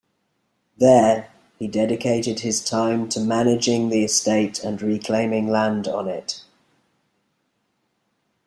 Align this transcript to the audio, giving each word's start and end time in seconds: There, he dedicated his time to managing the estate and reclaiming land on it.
There, 0.79 1.29
he 1.59 1.67
dedicated 1.67 2.39
his 2.39 2.63
time 2.63 3.07
to 3.09 3.19
managing 3.19 3.89
the 3.89 4.03
estate 4.03 4.63
and 4.63 4.81
reclaiming 4.81 5.45
land 5.49 5.87
on 5.87 6.07
it. 6.07 6.43